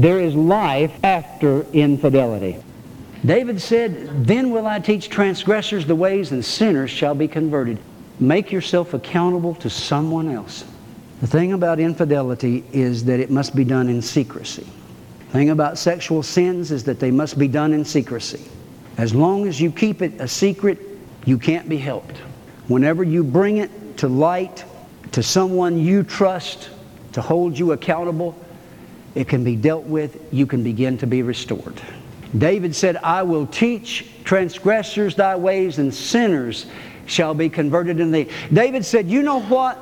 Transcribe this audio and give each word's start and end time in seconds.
there 0.00 0.20
is 0.20 0.34
life 0.34 0.92
after 1.04 1.62
infidelity. 1.72 2.56
David 3.24 3.60
said, 3.60 4.26
Then 4.26 4.50
will 4.50 4.66
I 4.66 4.78
teach 4.78 5.10
transgressors 5.10 5.84
the 5.84 5.94
ways, 5.94 6.32
and 6.32 6.42
sinners 6.42 6.90
shall 6.90 7.14
be 7.14 7.28
converted. 7.28 7.78
Make 8.18 8.50
yourself 8.50 8.94
accountable 8.94 9.54
to 9.56 9.68
someone 9.68 10.30
else. 10.30 10.64
The 11.20 11.26
thing 11.26 11.52
about 11.52 11.80
infidelity 11.80 12.64
is 12.72 13.04
that 13.04 13.20
it 13.20 13.30
must 13.30 13.54
be 13.54 13.62
done 13.62 13.90
in 13.90 14.00
secrecy. 14.00 14.66
The 15.26 15.32
thing 15.32 15.50
about 15.50 15.76
sexual 15.76 16.22
sins 16.22 16.70
is 16.70 16.82
that 16.84 16.98
they 16.98 17.10
must 17.10 17.38
be 17.38 17.46
done 17.46 17.74
in 17.74 17.84
secrecy. 17.84 18.42
As 18.96 19.14
long 19.14 19.46
as 19.46 19.60
you 19.60 19.70
keep 19.70 20.00
it 20.00 20.18
a 20.18 20.26
secret, 20.26 20.78
you 21.26 21.36
can't 21.36 21.68
be 21.68 21.76
helped. 21.76 22.16
Whenever 22.68 23.04
you 23.04 23.22
bring 23.22 23.58
it 23.58 23.98
to 23.98 24.08
light 24.08 24.64
to 25.12 25.22
someone 25.22 25.78
you 25.78 26.02
trust 26.02 26.70
to 27.12 27.20
hold 27.20 27.58
you 27.58 27.72
accountable, 27.72 28.34
it 29.14 29.28
can 29.28 29.44
be 29.44 29.56
dealt 29.56 29.84
with, 29.84 30.20
you 30.32 30.46
can 30.46 30.62
begin 30.62 30.98
to 30.98 31.06
be 31.06 31.22
restored. 31.22 31.80
David 32.36 32.74
said, 32.76 32.96
I 32.96 33.22
will 33.22 33.46
teach 33.46 34.06
transgressors 34.24 35.16
thy 35.16 35.36
ways, 35.36 35.78
and 35.78 35.92
sinners 35.92 36.66
shall 37.06 37.34
be 37.34 37.48
converted 37.48 37.98
in 37.98 38.12
thee. 38.12 38.28
David 38.52 38.84
said, 38.84 39.08
You 39.10 39.22
know 39.22 39.40
what? 39.40 39.78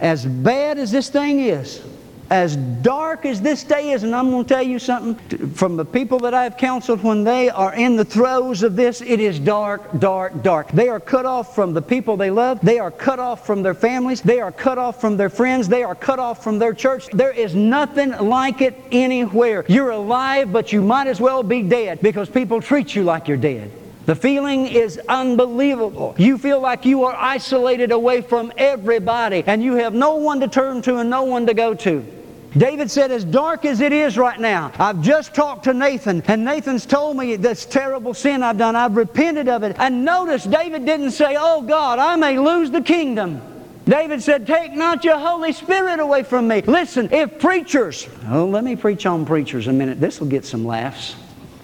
As 0.00 0.26
bad 0.26 0.78
as 0.78 0.90
this 0.90 1.10
thing 1.10 1.40
is, 1.40 1.82
as 2.30 2.54
dark 2.54 3.26
as 3.26 3.42
this 3.42 3.64
day 3.64 3.90
is, 3.90 4.04
and 4.04 4.14
I'm 4.14 4.30
going 4.30 4.44
to 4.44 4.48
tell 4.48 4.62
you 4.62 4.78
something 4.78 5.50
from 5.50 5.76
the 5.76 5.84
people 5.84 6.20
that 6.20 6.32
I've 6.32 6.56
counseled 6.56 7.02
when 7.02 7.24
they 7.24 7.50
are 7.50 7.74
in 7.74 7.96
the 7.96 8.04
throes 8.04 8.62
of 8.62 8.76
this, 8.76 9.00
it 9.00 9.18
is 9.18 9.40
dark, 9.40 9.98
dark, 9.98 10.40
dark. 10.42 10.70
They 10.70 10.88
are 10.88 11.00
cut 11.00 11.26
off 11.26 11.56
from 11.56 11.74
the 11.74 11.82
people 11.82 12.16
they 12.16 12.30
love. 12.30 12.60
They 12.62 12.78
are 12.78 12.92
cut 12.92 13.18
off 13.18 13.44
from 13.44 13.64
their 13.64 13.74
families. 13.74 14.22
They 14.22 14.40
are 14.40 14.52
cut 14.52 14.78
off 14.78 15.00
from 15.00 15.16
their 15.16 15.28
friends. 15.28 15.68
They 15.68 15.82
are 15.82 15.96
cut 15.96 16.20
off 16.20 16.44
from 16.44 16.60
their 16.60 16.72
church. 16.72 17.08
There 17.08 17.32
is 17.32 17.56
nothing 17.56 18.10
like 18.10 18.60
it 18.60 18.80
anywhere. 18.92 19.64
You're 19.68 19.90
alive, 19.90 20.52
but 20.52 20.72
you 20.72 20.82
might 20.82 21.08
as 21.08 21.20
well 21.20 21.42
be 21.42 21.62
dead 21.62 22.00
because 22.00 22.28
people 22.28 22.62
treat 22.62 22.94
you 22.94 23.02
like 23.02 23.26
you're 23.26 23.36
dead. 23.36 23.72
The 24.06 24.14
feeling 24.14 24.66
is 24.66 25.00
unbelievable. 25.08 26.14
You 26.16 26.38
feel 26.38 26.60
like 26.60 26.84
you 26.84 27.04
are 27.04 27.14
isolated 27.14 27.90
away 27.90 28.22
from 28.22 28.52
everybody 28.56 29.42
and 29.46 29.62
you 29.62 29.74
have 29.74 29.94
no 29.94 30.14
one 30.14 30.38
to 30.40 30.48
turn 30.48 30.80
to 30.82 30.98
and 30.98 31.10
no 31.10 31.24
one 31.24 31.46
to 31.46 31.54
go 31.54 31.74
to. 31.74 32.19
David 32.56 32.90
said, 32.90 33.12
as 33.12 33.24
dark 33.24 33.64
as 33.64 33.80
it 33.80 33.92
is 33.92 34.18
right 34.18 34.38
now, 34.40 34.72
I've 34.78 35.00
just 35.02 35.34
talked 35.34 35.64
to 35.64 35.74
Nathan, 35.74 36.22
and 36.26 36.44
Nathan's 36.44 36.84
told 36.84 37.16
me 37.16 37.36
this 37.36 37.64
terrible 37.64 38.12
sin 38.12 38.42
I've 38.42 38.58
done. 38.58 38.74
I've 38.74 38.96
repented 38.96 39.48
of 39.48 39.62
it. 39.62 39.76
And 39.78 40.04
notice, 40.04 40.44
David 40.44 40.84
didn't 40.84 41.12
say, 41.12 41.36
Oh 41.38 41.62
God, 41.62 41.98
I 42.00 42.16
may 42.16 42.38
lose 42.38 42.70
the 42.70 42.80
kingdom. 42.80 43.40
David 43.84 44.22
said, 44.22 44.46
Take 44.46 44.72
not 44.72 45.04
your 45.04 45.18
Holy 45.18 45.52
Spirit 45.52 46.00
away 46.00 46.24
from 46.24 46.48
me. 46.48 46.62
Listen, 46.62 47.12
if 47.12 47.38
preachers, 47.38 48.08
oh, 48.28 48.46
let 48.46 48.64
me 48.64 48.74
preach 48.74 49.06
on 49.06 49.24
preachers 49.24 49.68
a 49.68 49.72
minute. 49.72 50.00
This 50.00 50.20
will 50.20 50.28
get 50.28 50.44
some 50.44 50.64
laughs. 50.64 51.14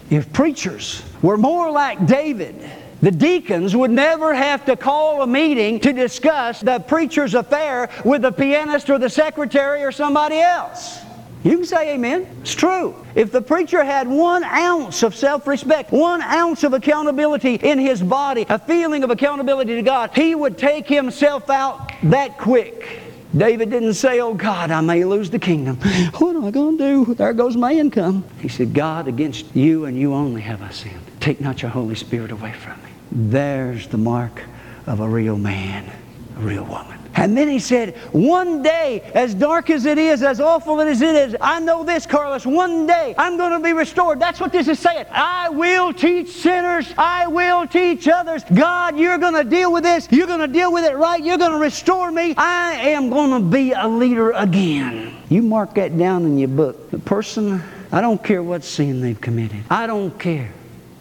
If 0.09 0.33
preachers 0.33 1.03
were 1.21 1.37
more 1.37 1.71
like 1.71 2.07
David, 2.07 2.55
the 3.03 3.11
deacons 3.11 3.77
would 3.77 3.91
never 3.91 4.35
have 4.35 4.65
to 4.67 4.77
call 4.77 5.23
a 5.23 5.27
meeting 5.27 5.81
to 5.81 5.93
discuss 5.93 6.61
the 6.61 6.79
preacher's 6.81 7.35
affair 7.35 7.91
with 8.05 8.23
the 8.23 8.33
pianist 8.33 8.89
or 8.89 8.99
the 8.99 9.11
secretary 9.11 9.83
or 9.83 9.93
somebody 9.93 10.39
else. 10.39 11.01
You 11.45 11.59
can 11.59 11.67
say 11.67 11.95
amen. 11.95 12.27
It's 12.41 12.55
true. 12.55 12.97
If 13.15 13.31
the 13.31 13.41
preacher 13.41 13.85
had 13.85 14.09
one 14.09 14.43
ounce 14.43 15.05
of 15.05 15.15
self 15.15 15.47
respect, 15.47 15.93
one 15.93 16.21
ounce 16.23 16.65
of 16.65 16.73
accountability 16.73 17.55
in 17.55 17.79
his 17.79 18.03
body, 18.03 18.47
a 18.49 18.59
feeling 18.59 19.05
of 19.05 19.11
accountability 19.11 19.77
to 19.77 19.83
God, 19.83 20.11
he 20.13 20.35
would 20.35 20.59
take 20.59 20.89
himself 20.89 21.49
out 21.49 21.93
that 22.05 22.37
quick. 22.39 23.06
David 23.37 23.71
didn't 23.71 23.95
say, 23.95 24.21
Oh 24.21 24.35
God, 24.35 24.71
I 24.71 24.81
may 24.81 25.05
lose 25.05 25.31
the 25.31 25.39
kingdom. 25.39 25.77
What 26.19 26.37
am 26.37 26.45
I 26.45 26.51
going 26.51 26.79
to 26.79 27.05
do? 27.05 27.15
There 27.15 27.33
goes 27.33 27.57
my 27.57 27.73
income. 27.73 28.25
He 28.41 28.49
said, 28.49 28.73
God, 28.73 29.09
against 29.09 29.55
you 29.55 29.85
and 29.85 29.99
you 29.99 30.15
only 30.15 30.41
have 30.43 30.63
I 30.63 30.71
sinned. 30.71 31.01
Take 31.21 31.41
not 31.41 31.63
your 31.63 31.71
Holy 31.71 31.95
Spirit 31.95 32.31
away 32.31 32.53
from 32.53 32.83
me. 32.83 32.91
There's 33.13 33.89
the 33.89 33.99
mark 33.99 34.43
of 34.87 35.01
a 35.01 35.09
real 35.09 35.37
man, 35.37 35.91
a 36.37 36.41
real 36.41 36.65
woman. 36.65 36.96
And 37.17 37.37
then 37.37 37.49
he 37.49 37.59
said, 37.59 37.97
One 38.13 38.63
day, 38.63 39.01
as 39.15 39.35
dark 39.35 39.71
as 39.71 39.87
it 39.87 39.99
is, 39.99 40.23
as 40.23 40.41
awful 40.41 40.81
as 40.81 41.01
it 41.01 41.15
is, 41.15 41.37
I 41.41 41.61
know 41.61 41.83
this, 41.83 42.05
Carlos, 42.07 42.45
one 42.45 42.87
day 42.87 43.15
I'm 43.17 43.37
going 43.37 43.53
to 43.53 43.59
be 43.59 43.73
restored. 43.73 44.21
That's 44.21 44.39
what 44.39 44.53
this 44.53 44.69
is 44.69 44.79
saying. 44.79 45.07
I 45.11 45.49
will 45.49 45.93
teach 45.93 46.29
sinners, 46.29 46.93
I 46.99 47.27
will 47.27 47.67
teach 47.67 48.07
others. 48.07 48.45
God, 48.55 48.99
you're 48.99 49.19
going 49.19 49.35
to 49.35 49.45
deal 49.45 49.73
with 49.73 49.83
this. 49.83 50.09
You're 50.11 50.27
going 50.27 50.41
to 50.41 50.49
deal 50.49 50.73
with 50.73 50.85
it 50.85 50.97
right. 50.97 51.23
You're 51.23 51.39
going 51.39 51.53
to 51.53 51.59
restore 51.59 52.11
me. 52.11 52.35
I 52.37 52.75
am 52.91 53.09
going 53.09 53.31
to 53.31 53.49
be 53.49 53.73
a 53.73 53.89
leader 53.89 54.33
again. 54.33 55.17
You 55.29 55.43
mark 55.43 55.75
that 55.75 55.97
down 55.97 56.25
in 56.25 56.39
your 56.39 56.49
book. 56.49 56.91
The 56.91 56.99
person, 56.99 57.63
I 57.91 58.01
don't 58.01 58.23
care 58.23 58.43
what 58.43 58.63
sin 58.63 59.01
they've 59.01 59.21
committed, 59.21 59.65
I 59.71 59.87
don't 59.87 60.17
care 60.19 60.53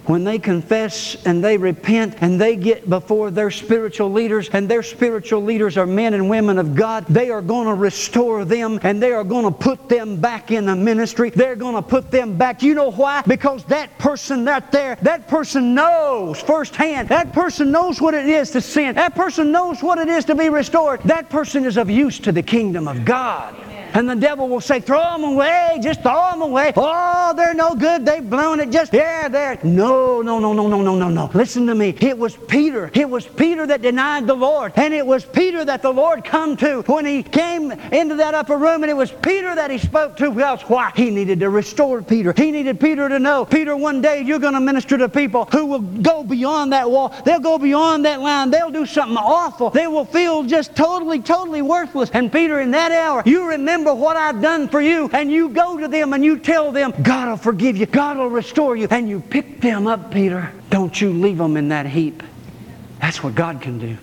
when 0.07 0.23
they 0.23 0.39
confess 0.39 1.16
and 1.25 1.43
they 1.43 1.57
repent 1.57 2.16
and 2.21 2.39
they 2.39 2.55
get 2.55 2.89
before 2.89 3.31
their 3.31 3.51
spiritual 3.51 4.11
leaders, 4.11 4.49
and 4.49 4.69
their 4.69 4.83
spiritual 4.83 5.41
leaders 5.41 5.77
are 5.77 5.85
men 5.85 6.13
and 6.13 6.29
women 6.29 6.57
of 6.57 6.75
God, 6.75 7.05
they 7.07 7.29
are 7.29 7.41
going 7.41 7.67
to 7.67 7.73
restore 7.73 8.45
them 8.45 8.79
and 8.83 9.01
they 9.01 9.11
are 9.11 9.23
going 9.23 9.45
to 9.45 9.51
put 9.51 9.89
them 9.89 10.19
back 10.19 10.51
in 10.51 10.66
the 10.66 10.75
ministry. 10.75 11.29
They're 11.29 11.55
going 11.55 11.75
to 11.75 11.81
put 11.81 12.11
them 12.11 12.38
back. 12.38 12.61
You 12.61 12.73
know 12.75 12.91
why? 12.91 13.23
Because 13.23 13.63
that 13.66 13.97
person 13.97 14.45
right 14.45 14.71
there, 14.71 14.95
that 15.01 15.27
person 15.27 15.73
knows 15.73 16.41
firsthand. 16.41 17.09
That 17.09 17.33
person 17.33 17.72
knows 17.72 18.01
what 18.01 18.13
it 18.13 18.27
is 18.27 18.51
to 18.51 18.61
sin. 18.61 18.95
That 18.95 19.16
person 19.16 19.51
knows 19.51 19.81
what 19.81 19.97
it 19.97 20.07
is 20.07 20.25
to 20.25 20.35
be 20.35 20.49
restored. 20.49 21.01
That 21.03 21.29
person 21.29 21.66
is 21.66 21.77
of 21.77 21.89
use 21.89 22.19
to 22.19 22.31
the 22.31 22.43
kingdom 22.43 22.87
of 22.87 23.05
God. 23.05 23.65
And 23.95 24.09
the 24.09 24.16
devil 24.16 24.50
will 24.50 24.59
say, 24.59 24.81
throw 24.81 25.00
them 25.00 25.23
away, 25.23 25.79
just 25.81 26.01
throw 26.01 26.31
them 26.31 26.41
away. 26.41 26.73
Oh, 26.75 27.33
they're 27.35 27.53
no 27.53 27.75
good. 27.75 28.06
They've 28.06 28.29
blown 28.29 28.59
it. 28.59 28.69
Just, 28.69 28.94
yeah, 28.94 29.29
there. 29.29 29.57
No, 29.63 30.22
no, 30.22 30.38
no, 30.38 30.51
no, 30.51 30.67
no, 30.67 30.81
no, 30.81 30.95
no, 30.95 31.09
no. 31.09 31.31
Listen 31.33 31.66
to 31.67 31.75
me. 31.75 31.95
It 32.01 32.17
was 32.17 32.35
Peter. 32.35 32.91
It 32.94 33.09
was 33.09 33.25
Peter 33.25 33.66
that 33.67 33.81
denied 33.81 34.28
the 34.28 34.34
Lord. 34.34 34.73
And 34.75 34.94
it 34.94 35.05
was 35.05 35.23
Peter 35.23 35.63
that 35.63 35.81
the 35.81 35.91
Lord 35.91 36.25
come 36.25 36.57
to 36.57 36.81
when 36.88 37.05
he 37.05 37.23
came 37.23 37.72
into 37.72 38.16
that 38.16 38.34
upper 38.34 38.57
room. 38.57 38.84
And 38.84 38.89
it 38.89 38.97
was 38.97 39.11
Peter 39.11 39.55
that 39.55 39.72
he 39.72 39.78
spoke 39.78 40.17
to. 40.17 40.29
Well, 40.29 40.57
why? 40.67 40.91
He 40.94 41.09
needed 41.09 41.39
to 41.39 41.50
restore 41.50 42.01
Peter. 42.01 42.34
He 42.35 42.51
needed 42.51 42.81
Peter 42.81 43.07
to 43.07 43.17
know, 43.17 43.45
Peter, 43.45 43.78
one 43.78 44.01
day 44.01 44.22
you're 44.22 44.39
going 44.39 44.55
to 44.55 44.59
minister 44.59 44.97
to 44.97 45.07
people 45.07 45.45
who 45.45 45.66
will 45.66 45.79
go 45.79 46.22
beyond 46.22 46.73
that 46.73 46.91
wall. 46.91 47.16
They'll 47.23 47.39
go 47.39 47.57
beyond 47.57 48.03
that 48.03 48.19
line. 48.19 48.51
They'll 48.51 48.72
do 48.72 48.85
something 48.85 49.17
awful. 49.17 49.69
They 49.69 49.88
will 49.88 50.03
feel 50.03 50.44
just 50.44 50.75
totally, 50.75 51.22
totally 51.22 51.61
worthless. 51.61 52.09
And 52.11 52.29
Peter, 52.29 52.59
in 52.59 52.72
that 52.72 52.91
hour, 52.91 53.23
you 53.25 53.47
remember 53.47 53.84
remember 53.85 54.03
what 54.03 54.18
I've 54.18 54.41
done 54.41 54.68
for 54.68 54.81
you, 54.81 55.09
and 55.13 55.31
you 55.31 55.50
go 55.50 55.78
to 55.78 55.88
them 55.88 56.13
and 56.13 56.25
you 56.25 56.40
tell 56.40 56.72
them, 56.72 56.91
God 57.03 57.29
will 57.29 57.38
forgive 57.38 57.78
you, 57.78 57.85
God 57.85 58.18
will 58.18 58.29
restore 58.29 58.75
you, 58.75 58.88
and 58.90 59.07
you 59.07 59.19
pick 59.19 59.62
them 59.62 59.85
up, 59.85 60.12
Peter. 60.12 60.51
Don't 60.72 61.00
you 61.00 61.12
leave 61.12 61.38
them 61.38 61.56
in 61.56 61.69
that 61.69 61.85
heap. 61.85 62.23
That's 63.00 63.23
what 63.23 63.35
God 63.35 63.62
can 63.62 63.78
do. 63.78 63.97